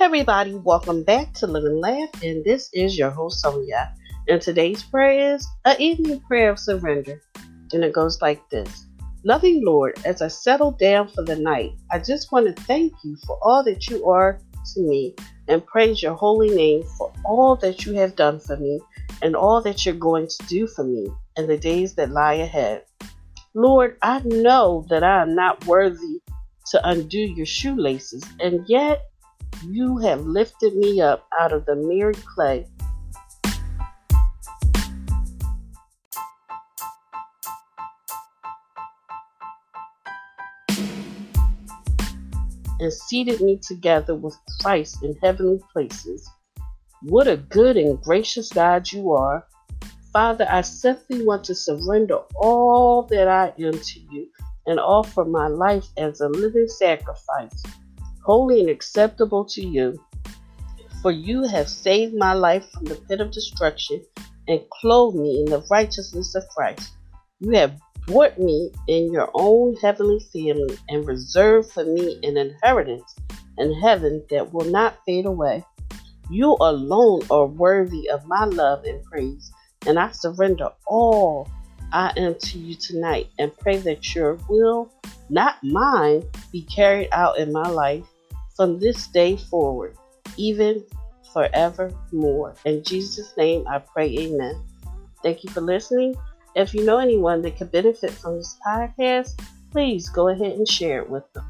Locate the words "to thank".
12.46-12.92